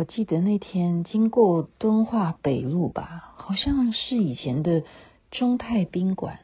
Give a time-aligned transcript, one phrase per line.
[0.00, 4.82] 我记得那天经过敦化北路吧，好像是以前的
[5.30, 6.38] 中泰宾馆。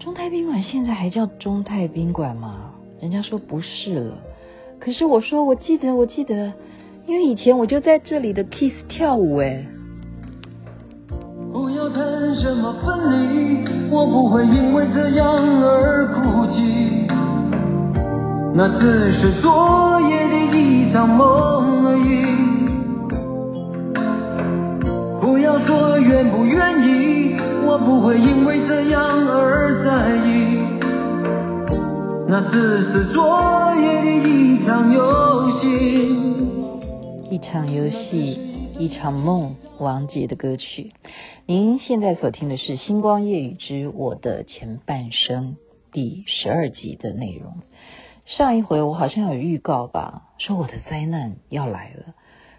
[0.00, 2.72] 中泰宾馆现在还叫中泰宾馆吗？
[3.00, 4.18] 人家说不是了。
[4.80, 6.52] 可是我说我记得，我记得，
[7.06, 9.64] 因为以前我就在这里的 Kiss 跳舞哎。
[11.52, 15.24] 不要谈什么分离，我不会因为这样
[15.62, 17.06] 而哭泣。
[18.56, 21.33] 那只是昨夜的一场梦。
[25.66, 27.36] 不要说愿不愿意，
[27.66, 30.58] 我不会因为这样而在意。
[32.28, 35.66] 那只是昨夜的一场游戏，
[37.30, 38.38] 一场游戏，
[38.78, 39.56] 一场梦。
[39.80, 40.92] 王杰的歌曲。
[41.46, 45.56] 您现在所听的是《星光夜雨之我的前半生》
[45.92, 47.54] 第十二集的内容。
[48.24, 52.14] 上一回我好像有预告吧，说我的灾难要来了。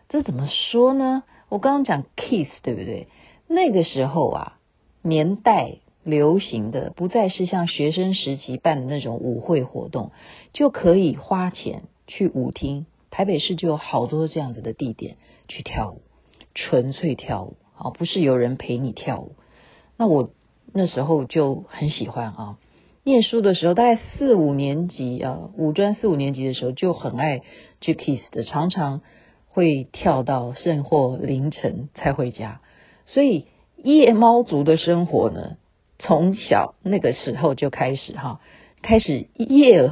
[0.09, 1.23] 这怎么说呢？
[1.49, 3.07] 我刚刚讲 Kiss 对不对？
[3.47, 4.59] 那个时候啊，
[5.01, 10.11] 年代流行的不再是像学生时期办的那种舞会活动，
[10.53, 12.85] 就可以花钱去舞厅。
[13.11, 15.15] 台北市就有好多这样子的地点
[15.47, 16.01] 去跳舞，
[16.53, 19.35] 纯粹跳舞啊，不是有人陪你跳舞。
[19.97, 20.31] 那我
[20.73, 22.57] 那时候就很喜欢啊。
[23.03, 27.41] 念书的时候，大概四五年级啊，五专四五年级的时候就很爱
[27.79, 29.01] 去 Kiss 的，常常
[29.55, 32.59] 会跳到甚或凌晨才回家。
[33.05, 35.55] 所以夜猫族的生活呢，
[35.97, 38.41] 从小那个时候就开始哈，
[38.81, 39.89] 开始夜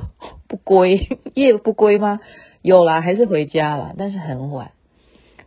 [0.50, 2.20] 不归， 夜不归吗？
[2.62, 4.72] 有啦，还是回家啦，但是很晚。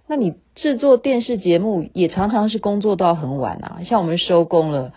[0.06, 4.94] 那你制作电视节目也常常是工作到很晚啊，像我们收工了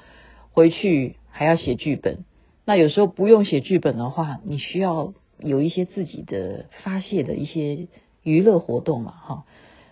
[0.53, 2.19] 回去还要写剧本。
[2.63, 7.87] 那有时候不用写剧本的话，你需要有一些自己的发泄的一些
[8.23, 9.43] 娱乐活动嘛，哈。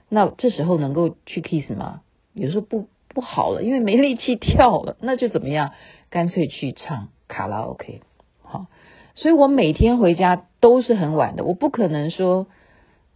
[0.09, 2.01] 那这时候能够去 kiss 吗？
[2.33, 5.71] 有时候不不好了，因为没力气跳了， 那就怎么样？
[6.09, 8.01] 干脆去唱卡拉 OK，
[8.41, 8.67] 好。
[9.15, 12.47] 所以我每天回家都是很晚的，我不可能说，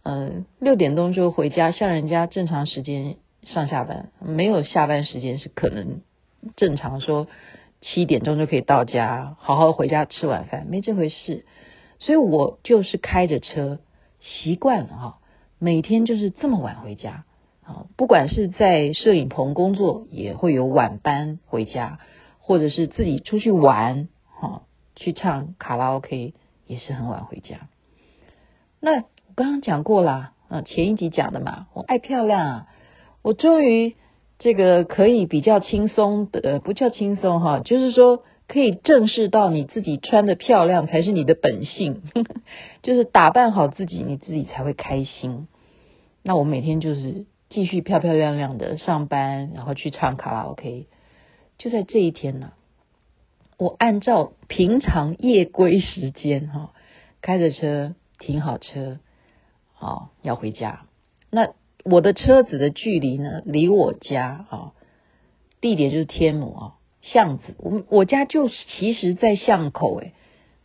[0.02, 6.00] 呃，六点钟就回家，像人家正常时间上下班，没有下班时间是可能
[6.56, 7.28] 正常说。
[7.84, 11.44] 七点钟就可以到家，好好回家吃晚饭，没这回事。
[11.98, 13.80] 所以我就是开着车，
[14.22, 15.18] 习惯了哈，
[15.58, 17.24] 每天就是这么晚回家
[17.62, 17.84] 啊。
[17.96, 21.98] 不管是在摄影棚工作，也会有晚班回家，
[22.38, 24.08] 或者是自己出去玩，
[24.40, 24.62] 哈，
[24.96, 26.32] 去唱卡拉 OK
[26.66, 27.68] 也是很晚回家。
[28.80, 32.66] 那我刚刚讲过啦，啊，前一集讲的嘛，我爱漂亮啊，
[33.20, 33.96] 我终于。
[34.38, 42.02] 这个可以比较轻松的，不叫轻松哈，就是说可以正视到你自己穿的漂亮才是你的本性，
[42.82, 45.48] 就是打扮好自己，你自己才会开心。
[46.22, 50.86] 那我每天就是继续漂漂亮亮的上班，然后去唱卡拉 OK。
[51.58, 52.52] 就在这一天呢，
[53.58, 56.72] 我按照平常夜归时间哈，
[57.20, 58.98] 开着车停好车，
[59.72, 60.86] 好要回家。
[61.30, 61.54] 那
[61.84, 64.72] 我的车子的距离呢，离我家啊，
[65.60, 67.54] 地点就是天母啊，巷子。
[67.58, 70.14] 我我家就是其实，在巷口诶，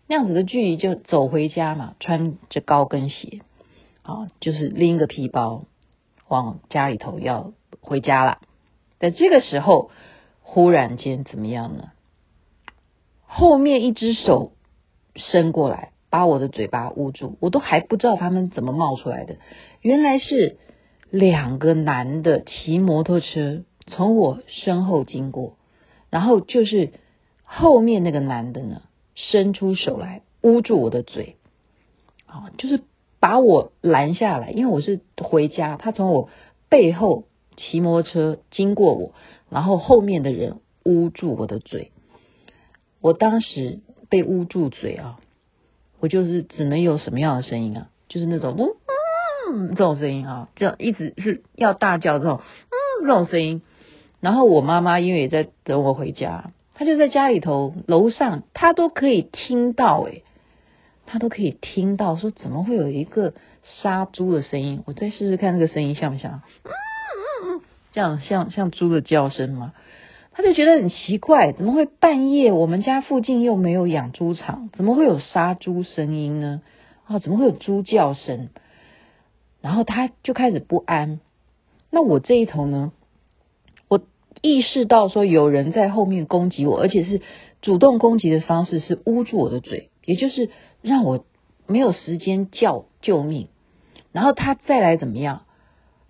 [0.08, 3.42] 那样子的距离就走回家嘛，穿着高跟鞋
[4.04, 5.66] 啊，就是拎个皮包
[6.30, 8.40] 往家里头要回家了。
[9.00, 9.92] 在这个时候，
[10.42, 11.92] 忽然间怎么样呢？
[13.26, 14.54] 后面一只手
[15.16, 19.36] 伸过来，把我的嘴巴捂住，我都还不知道他们怎么冒出来的，
[19.82, 20.58] 原来是。
[21.10, 25.56] 两个男的骑摩托车从我身后经过，
[26.18, 26.94] 然后就是
[27.44, 28.82] 后面那个男的呢，
[29.14, 31.36] 伸出手来捂住我的嘴，
[32.26, 32.82] 啊，就是
[33.20, 36.30] 把我拦下来，因为我是回家，他从我
[36.70, 39.14] 背后骑摩托车经过我，
[39.52, 41.92] 然后后面的人捂住我的嘴，
[43.00, 45.20] 我当时被捂住嘴啊，
[46.00, 48.78] 我就是只能有什么样的声音啊，就是那种呜。
[49.52, 53.62] 嗯，这种声音啊，这样一直是要大叫这种，嗯，这种声音。
[54.20, 60.24] 然后我妈妈因为也在等我回家，她就在家里头楼上，她都可以听到，诶，
[61.06, 63.34] 她都可以听到，说怎么会有一个
[63.64, 64.84] 杀猪的声音？
[64.86, 66.42] 我再试试看那个声音像不像？
[66.64, 67.62] 嗯嗯嗯，
[67.94, 69.74] 这样像像猪的叫声吗？
[70.32, 76.62] 她就觉得很奇怪，怎么会半夜我们家附近又没有养猪场，怎么会有杀猪声音呢？
[77.06, 78.50] 啊，怎么会有猪叫声？
[79.62, 81.20] 然后他就开始不安，
[81.90, 82.92] 那我这一头呢？
[84.42, 87.22] 意识到说有人在后面攻击我，而且是
[87.62, 90.50] 主动攻击的方式是捂住我的嘴，也就是
[90.82, 91.26] 让我
[91.66, 93.48] 没有时间叫救命。
[94.12, 95.44] 然后他再来怎么样？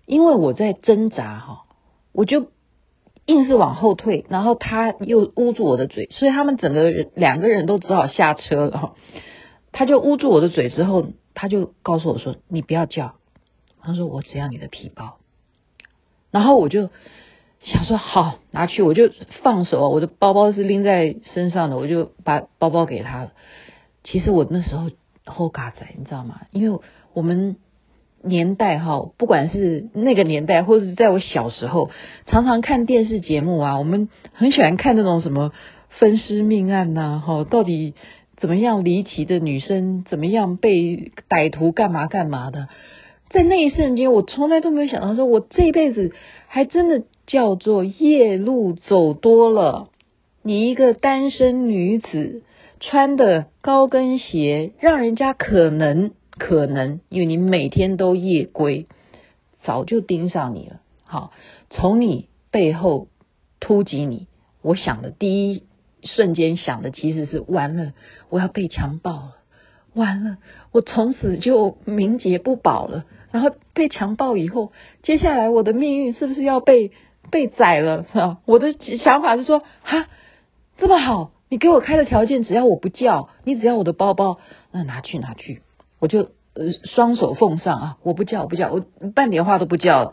[0.06, 1.64] 因为我在挣扎哈，
[2.12, 2.50] 我就
[3.26, 8.94] 硬是往后退，然后他又捂住我的嘴，所以他们整个人两个人都只好下车了。
[9.70, 13.16] 他就捂住我的嘴之后，他就告诉我说：“你不要叫。”
[13.82, 15.18] 他说：“我只要你的皮包。”
[16.32, 16.88] 然后我就
[17.60, 19.10] 想说：“好，拿去。”我就
[19.42, 23.32] 放手，我的包包是拎在身上的，我就把包包给他了。
[24.04, 24.90] 其实我那时候
[25.24, 26.42] 后嘎仔，你知道吗？
[26.50, 26.80] 因为
[27.12, 27.56] 我们
[28.22, 31.90] 年代哈，不管是那个年代，或者是在我小时候，
[32.26, 35.52] 常常看电视节目啊，我们很喜欢看那种什么
[35.88, 37.94] 分尸命案呐，哈，到底
[38.36, 42.68] 怎么样离奇的女生，怎么样被歹徒干嘛干嘛的，
[43.30, 46.12] 在那一瞬间，我从来都没有想到，说我这一辈子
[46.46, 49.90] 还真的叫做夜路走多了。
[50.42, 52.42] 你一个单身女子。
[52.80, 58.86] 穿的高跟鞋，让人家可能可能，因为你每天都夜归，
[59.64, 60.80] 早就盯上你了。
[61.02, 61.32] 好，
[61.70, 63.08] 从你背后
[63.58, 64.28] 突击你，
[64.62, 65.64] 我想的第一
[66.04, 67.94] 瞬间想的其实是完了，
[68.28, 69.34] 我要被强暴了，
[69.92, 70.36] 完了，
[70.70, 73.06] 我从此就名节不保了。
[73.32, 74.70] 然后被强暴以后，
[75.02, 76.92] 接下来我的命运是不是要被
[77.30, 78.04] 被宰了？
[78.12, 78.38] 是吧？
[78.44, 80.06] 我的想法是说，哈，
[80.76, 81.30] 这么好。
[81.50, 84.38] 你给我开的条件，只要我不叫，你只要我的包包，
[84.70, 85.62] 那拿去拿去，
[85.98, 87.96] 我就呃双手奉上啊！
[88.02, 88.84] 我不叫，我不叫，我
[89.14, 90.12] 半点话都不叫了，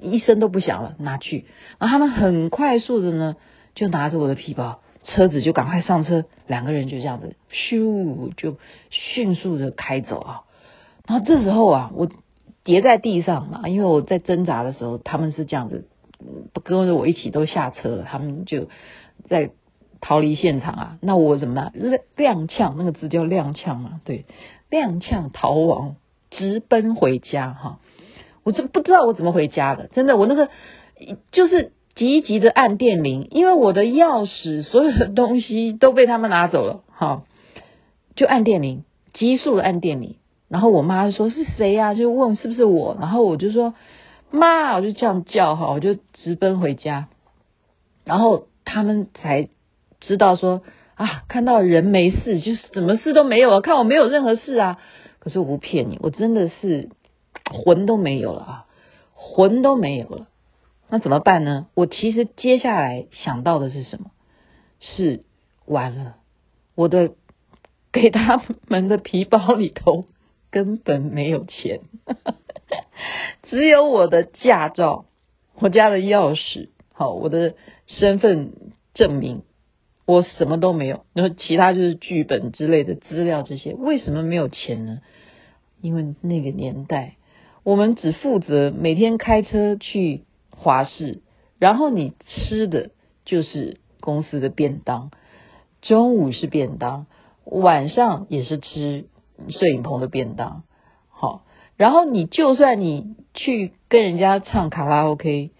[0.00, 1.44] 一声都不响了，拿去。
[1.78, 3.36] 然后他们很快速的呢，
[3.74, 8.56] 就拿着我的皮包，车子就赶快上车，两个人就这样子咻就
[8.88, 10.40] 迅速的开走啊。
[11.06, 12.08] 然后这时候啊，我
[12.64, 15.86] 跌在地上嘛，因为我在挣扎的时候，他们是这样子，
[16.52, 18.68] 不跟着我一起都下车了，他们就
[19.28, 19.50] 在。
[20.02, 20.98] 逃离现场啊！
[21.02, 21.74] 那我怎么办？
[22.16, 24.00] 踉跄，那个字叫踉跄嘛？
[24.06, 24.24] 对，
[24.70, 25.96] 踉跄逃亡，
[26.30, 27.80] 直奔回家哈！
[28.42, 30.48] 我真不知道我怎么回家的，真的，我那个
[31.32, 37.24] 就是急急的按电铃，因为我的钥匙所有的东西都被他们拿走了哈，
[38.16, 40.16] 就按电铃，急速的按电铃，
[40.48, 41.92] 然后我妈就说是谁呀？
[41.92, 43.74] 就问是不是我，然后我就说
[44.30, 47.08] 妈，我就这样叫哈，我就直奔回家，
[48.04, 49.48] 然后他们才。
[50.02, 50.62] 知道说
[50.94, 54.78] 啊，看到人没事，就是什么事都没有啊，看我没有任何事啊。
[55.18, 56.88] 可是我不骗你，我真的是
[57.44, 58.66] 魂都没有了啊，
[59.12, 60.28] 魂都没有了。
[60.88, 61.66] 那怎么办呢？
[61.74, 64.10] 我其实接下来想到的是什么？
[64.80, 65.22] 是
[65.66, 66.16] 完了，
[66.74, 67.12] 我的
[67.92, 70.06] 给他们的皮包里头
[70.50, 71.80] 根本没有钱，
[73.50, 75.04] 只有我的驾照、
[75.58, 77.54] 我家的钥匙、好，我的
[77.86, 78.52] 身份
[78.94, 79.42] 证明。
[80.06, 85.02] 我什么都没有，然后其他就是剧本之类的资料这些，为什么没有钱呢？
[85.80, 87.14] 因为那个年代，
[87.62, 91.20] 我们只负责每天开车去华视，
[91.60, 92.90] 然后你吃的
[93.24, 95.12] 就是公司的便当，
[95.80, 97.06] 中午是便当，
[97.44, 99.04] 晚上也是吃
[99.48, 100.64] 摄影棚的便当，
[101.80, 105.50] 然后你就算你去跟人家唱卡拉 OK。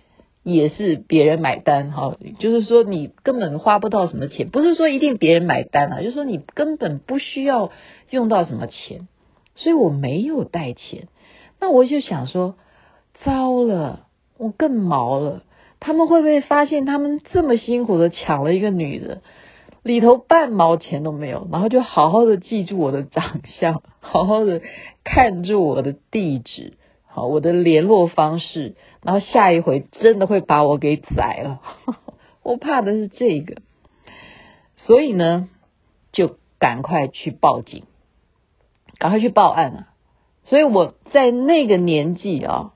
[0.43, 7.71] 也是别人买单哈，就是说你根本花不到什么钱，不是说一定别人买单啊，就是说你根本不需要
[8.09, 9.07] 用到什么钱，
[9.55, 11.09] 所以我没有带钱。
[11.61, 12.55] 那我就想说，
[13.23, 14.07] 糟了，
[14.39, 15.43] 我更毛了。
[15.79, 19.21] 他们会不会发现他们这么辛苦的抢了一个女的，
[19.83, 24.61] 里头半毛钱都没有，然后就好好的记住我的长相，好好的
[25.05, 26.75] 看住我的地址。
[27.13, 31.61] 好，我的联络方式，然后下一回真的会把我给宰了，
[32.45, 33.63] 我怕的是这个，
[34.77, 35.49] 所以呢，
[36.13, 37.83] 就赶快去报警，
[38.99, 39.89] 赶快去报案啊！
[40.45, 42.75] 所以我在那个年纪啊，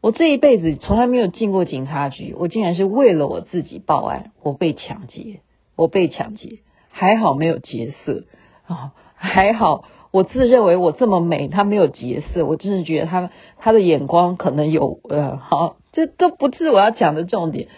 [0.00, 5.40] 我这一辈子从来没有进过警察局，我竟然是为了我自己报案，我被抢劫，
[5.76, 6.60] 我被抢劫，
[6.90, 8.24] 还好没有劫色
[8.66, 9.84] 啊，还好。
[10.10, 17.68] 我自认为我这么美，他没有劫色，我真的觉得他他的眼光可能有呃，好，这都不是我要讲的重点。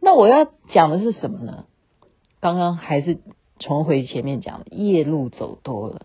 [0.00, 1.64] 那我要讲的是什么呢？
[2.40, 3.18] 刚刚还是
[3.58, 6.02] 重回前面讲的，夜路走多了。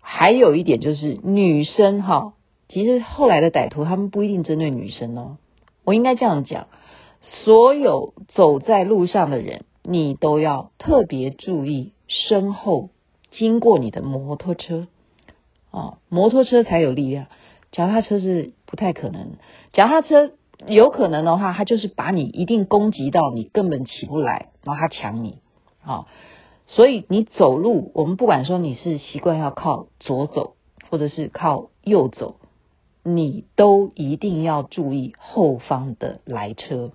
[0.00, 2.34] 还有一点就是女生哈，
[2.68, 5.38] 其实后来的歹徒他们不一定针对女生哦。
[5.84, 6.68] 我应该这样讲，
[7.22, 12.90] 所有走在路上的人，你都要特别注意身后
[13.30, 14.86] 经过你的摩托车。
[15.70, 17.26] 啊，摩托车才有力量，
[17.72, 19.36] 脚踏车是不太可能。
[19.72, 20.32] 脚踏车
[20.66, 25.38] 有可能的话，他就是把你一定攻击到你根本起不来，然后他抢你。
[25.82, 26.06] 啊，
[26.66, 30.54] 所以你走路，我们不管说你是习惯要靠左走，
[30.90, 32.36] 或者是靠右走，
[33.04, 36.92] 你都一定要注意后方的来车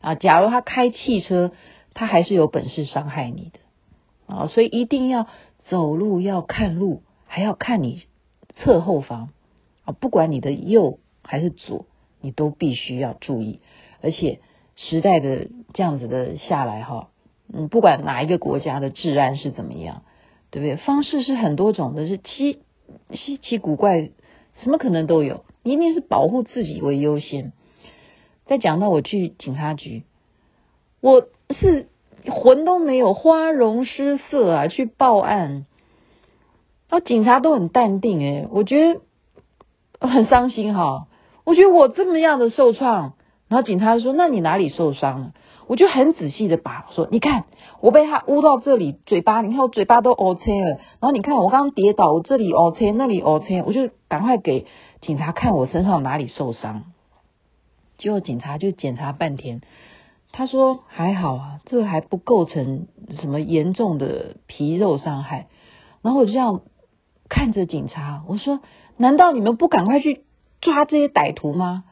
[0.00, 0.14] 啊！
[0.14, 1.52] 假如他开汽车，
[2.00, 4.46] 他还是有本事伤害你的啊！
[4.46, 5.26] 所以一定要
[5.68, 8.04] 走路要看路，还要看你
[8.54, 9.28] 侧后方
[9.84, 9.92] 啊！
[9.92, 11.84] 不管你的右还是左，
[12.22, 13.60] 你都必须要注意。
[14.00, 14.40] 而且
[14.76, 17.10] 时代的这样子的下来哈，
[17.52, 20.02] 嗯，不管哪一个国家的治安是怎么样，
[20.50, 20.76] 对不对？
[20.76, 22.60] 方式是很多种的，是奇
[23.12, 24.08] 稀奇古怪。
[24.62, 27.52] 什么可能都有，一定是保护自己为优先。
[28.46, 30.04] 再讲到我去警察局，
[31.02, 31.88] 我是
[32.26, 35.66] 魂都没有，花容失色啊，去报案，
[36.88, 39.00] 然后警察都很淡定，诶，我觉得
[40.06, 41.06] 很伤心哈。
[41.44, 43.14] 我觉得我这么样的受创，
[43.48, 45.32] 然后警察说：“那你哪里受伤了？”
[45.66, 47.44] 我就很仔细的把说，你看
[47.80, 50.68] 我被他捂到这里，嘴巴，你看我嘴巴都 OK 了。
[50.68, 54.66] 然后你看我刚刚跌倒，我这里 OK，那里 OK，我就赶快给
[55.00, 56.84] 警察看我身上哪里受伤。
[57.98, 59.60] 结果警察就检查半天，
[60.32, 62.86] 他说还好啊，这个还不构成
[63.18, 65.48] 什么严重的皮肉伤害。
[66.02, 66.62] 然后我就这样
[67.28, 68.60] 看着警察，我说：
[68.96, 70.24] 难道你们不赶快去
[70.60, 71.84] 抓这些歹徒吗？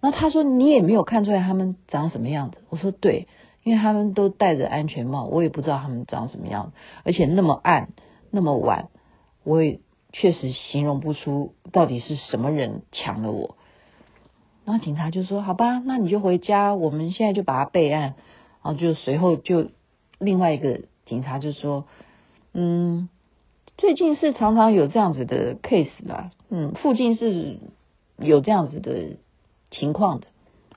[0.00, 2.58] 那他说，你也没有看出来他们长什么样子？
[2.68, 3.26] 我说对，
[3.64, 7.88] 因为他们都戴着安全帽，我也不知道他们长什么样子，而且那么暗，
[8.30, 8.90] 那么晚，
[9.42, 9.80] 我也
[10.12, 13.56] 确实形容不出到底是什么人抢了我。
[14.68, 18.14] 然后警察就说：“好吧，那你就回家，我们现在就把他备案。”
[18.62, 19.68] 然后就随后就
[20.18, 21.86] 另外一个警察就说
[22.52, 23.08] ：“嗯，
[23.78, 27.56] 最近是常常有这样子的 case 啦，嗯，附近是
[28.18, 29.16] 有这样子的。”
[29.70, 30.28] 情况的，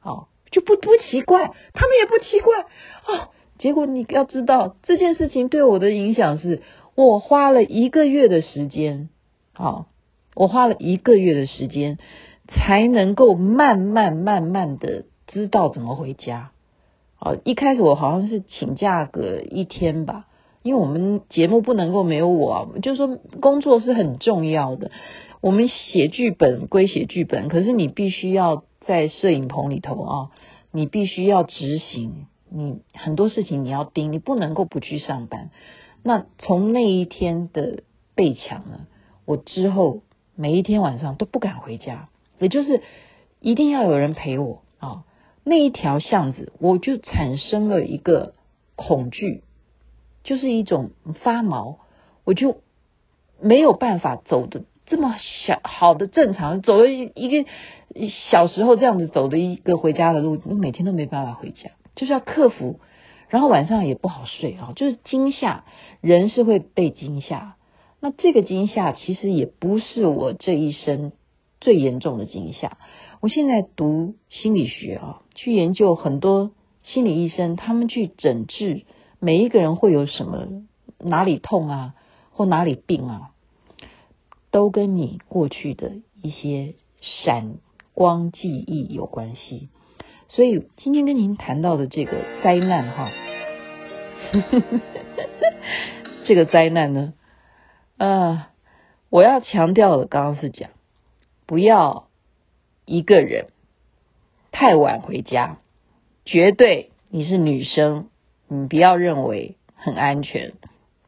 [0.03, 2.60] 哦，就不不奇怪，他们也不奇怪
[3.07, 3.29] 哦。
[3.57, 6.62] 结果你要知道这件事情对我的影响是，
[6.93, 9.07] 我花了一个月的时间，
[9.55, 9.86] 哦，
[10.36, 12.00] 我花了一个月的时间
[12.51, 16.51] 才能够慢慢慢慢的知道怎么回家。
[17.20, 20.27] 哦，一开始我好像是请假个一天吧，
[20.62, 24.91] 因为我们节目不能够没有我，就是说工作是很重要的。
[25.41, 28.63] 我们写剧本归写剧本，可是你必须要。
[28.84, 30.31] 在摄影棚里头啊，
[30.72, 35.51] 你必须要执行，你很多事情你要盯，你不能够不去上班。
[36.01, 37.84] 那从那一天的
[38.15, 38.88] 被抢呢，
[39.25, 40.01] 我之后
[40.36, 42.10] 每一天晚上都不敢回家，
[42.41, 42.81] 也就是
[43.39, 45.05] 一定要有人陪我啊。
[45.45, 48.33] 那一条巷子，我就产生了一个
[48.75, 49.43] 恐惧，
[50.24, 50.91] 就是一种
[51.24, 51.79] 发毛，
[52.25, 52.57] 我就
[53.39, 54.63] 没有办法走的。
[54.88, 57.50] 这么小好的正常走了一个
[58.29, 62.81] 小时候这样子走的一个回家的路，我每天都没办法回家，就是要克服，
[63.29, 65.63] 然后晚上也不好睡啊，就是惊吓，
[66.01, 67.55] 人是会被惊吓。
[68.01, 71.13] 那这个惊吓其实也不是我这一生
[71.61, 72.77] 最严重的惊吓。
[73.21, 76.51] 我现在读心理学啊，去研究很多
[76.83, 78.83] 心理医生，他们去诊治
[79.19, 80.47] 每一个人会有什么
[80.99, 81.93] 哪里痛啊，
[82.31, 83.31] 或哪里病啊。
[84.49, 87.53] 都跟你过去的一些闪
[87.93, 89.69] 光记忆有关系，
[90.27, 93.09] 所以今天跟您谈到的这个灾难哈，
[96.25, 97.13] 这个灾难呢，
[97.97, 98.47] 呃，
[99.09, 100.71] 我要强调的刚刚是讲，
[101.51, 102.08] 不要
[102.86, 103.48] 一个人
[104.53, 105.60] 太晚回家，
[106.24, 108.08] 绝对你是女生，
[108.48, 110.53] 你不要认为很安全，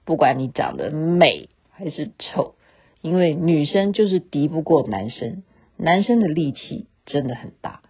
[0.04, 2.56] 不管你长得美还是丑。
[3.00, 5.44] 因为女生就是敌不过男生，
[5.78, 7.82] 男生的力气真的很大，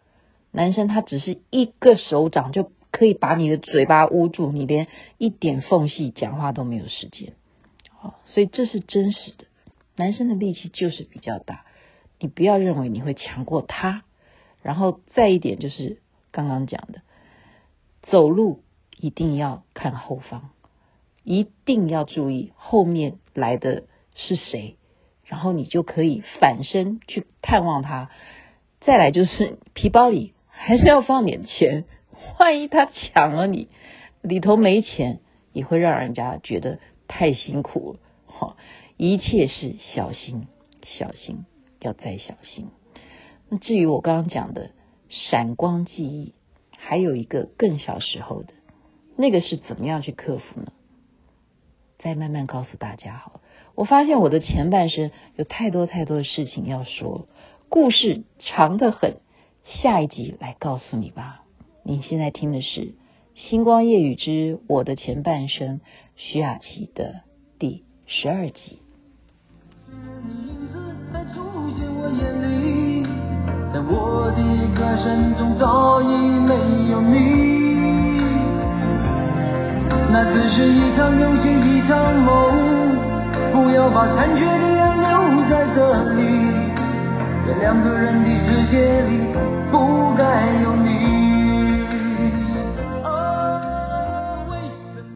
[0.51, 7.33] 男生他只是一个手掌就可以把你的嘴巴捂住，你连一点缝隙讲话都没有时间，
[7.89, 9.45] 好，所以这是真实的，
[9.95, 11.65] 男生的力气就是比较大，
[12.23, 14.05] 你不要认为你会强过他，
[14.61, 15.99] 然后再一点就是
[16.31, 17.01] 刚刚讲的，
[18.03, 18.61] 走路
[18.97, 20.51] 一定要看后方，
[21.25, 23.83] 一定要注意后面来的
[24.15, 24.77] 是谁。
[25.25, 28.09] 然后你就可以反身去探望他。
[28.79, 31.83] 再来就是皮包里还是要放点钱，
[32.39, 33.67] 万一他抢了你，
[34.21, 35.19] 里头没钱，
[35.51, 37.99] 也会让人家觉得太辛苦了。
[38.27, 38.55] 哈，
[38.95, 40.47] 一切是小心，
[40.85, 41.43] 小心，
[41.83, 42.69] 要再小心。
[43.49, 44.71] 那至于我刚刚讲的
[45.09, 46.33] 闪光记忆，
[46.71, 48.53] 还有一个更小时候的，
[49.17, 50.71] 那个是怎么样去克服呢？
[51.99, 53.41] 再慢慢告诉大家好。
[53.75, 57.27] 我发现我的前半生有太多太多的事情要说，
[57.69, 59.17] 故事长得很，
[59.63, 61.43] 下一集来告诉你吧。
[61.83, 62.81] 你现在听的是
[63.35, 65.79] 《星光夜雨之我的前半生》
[66.15, 67.21] 徐雅琪的
[67.59, 68.79] 第十二集。
[71.83, 73.03] 在我眼里
[73.73, 74.39] 在我的
[74.71, 76.07] 歌声中早已
[76.47, 76.55] 没
[76.91, 78.23] 有你。
[80.09, 82.95] 那只是一场游戏一场梦
[83.51, 85.11] 不要把残缺的爱留
[85.49, 86.21] 在这里
[87.45, 89.19] 在两个人的世界里
[89.69, 90.23] 不该
[90.63, 91.02] 有你。